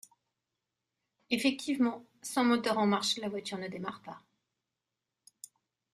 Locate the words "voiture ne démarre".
3.29-4.01